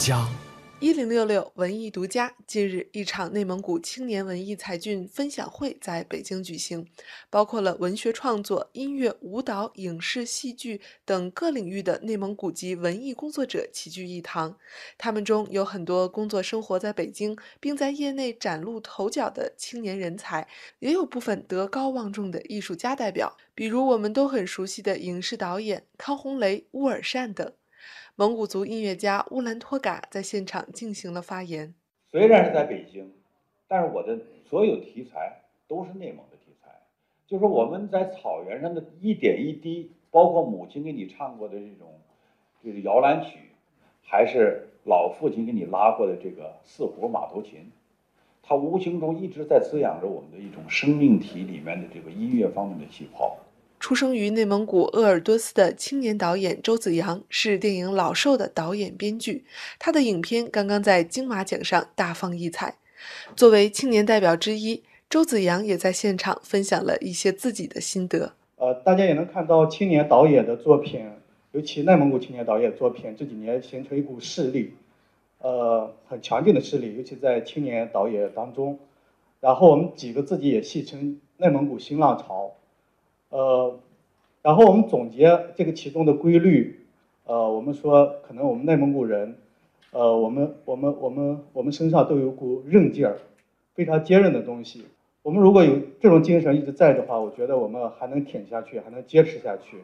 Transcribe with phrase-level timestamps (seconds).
[0.00, 0.28] 六文艺独家。
[0.80, 2.34] 一零六六文艺独家。
[2.46, 6.86] 近日，一场内蒙古青年文艺才俊分享会在北京举行，
[7.28, 14.56] 包括了文学创作、音乐、舞蹈、影视、戏剧等各领域的内蒙古籍文艺工作者齐聚一堂。
[14.96, 20.48] 他们中有很多工作生活在北京，并在业内崭露头角的青年人才，
[20.78, 27.52] 也有部分德高望重的艺术家代表，比如我们都很熟悉的影视导演康洪雷、乌尔善等。
[28.16, 31.74] 蒙古族音乐家乌兰托嘎在现场进行了发言。
[32.10, 33.12] 虽然是在北京，
[33.68, 36.70] 但是我的所有题材都是内蒙的题材，
[37.26, 42.00] 就是我们在草原上的一点一滴，包括母亲给你唱过的这种
[42.62, 43.38] 这个摇篮曲，
[44.02, 47.70] 还是老父亲给你拉过的这个四胡马头琴，
[48.42, 53.38] 它无形中一直在滋养着我们的一种生命体里面的这个音乐方面的气泡。
[53.80, 59.42] 出生于内蒙古鄂尔多斯的青年导演周子扬是电影《老兽》的导演编剧，
[59.78, 62.76] 他的影片刚刚在金马奖上大放异彩。
[63.34, 68.34] 作为青年代表之一，周子扬也在现场分享了一些自己的心得。
[68.56, 71.08] 呃，大家也能看到青年导演的作品，
[71.52, 74.74] 尤其内蒙古青年导演作品这几年形成一股势力，
[75.38, 78.78] 呃，很强劲的势力，尤其在青年导演当中。
[79.40, 82.52] 然后我们几个自己也戏称内蒙古新浪潮。
[83.30, 83.80] 呃，
[84.42, 86.80] 然后我们总结这个其中的规律，
[87.24, 89.36] 呃，我们说可能我们内蒙古人，
[89.92, 93.18] 呃，我们我们我们我们身上都有股韧劲儿，
[93.74, 94.84] 非常坚韧的东西。
[95.22, 99.76] 我们如果有这种精神一直在的话，我觉得我们还能挺下去，还能坚持下去，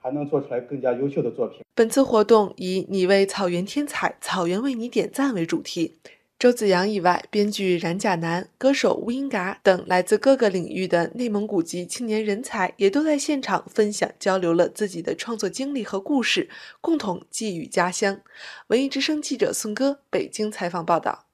[0.00, 1.60] 还能做出来更加优秀的作品。
[1.74, 5.94] 本次活动以“你为草原添彩，草原为你点赞”为主题。
[6.42, 18.20] 周子阳以外，编剧冉甲男、歌手乌英嘎等来自各个领域的内蒙古籍青年人才，也都在现场分享交流了自己的创作经历和故事，共同寄语家乡。
[18.66, 21.26] 文艺之声记者宋歌北京采访报道。